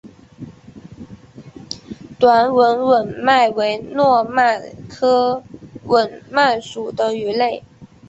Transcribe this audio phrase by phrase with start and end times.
[2.17, 5.43] 短吻吻鳗为糯鳗科
[5.83, 7.63] 吻鳗属的鱼类。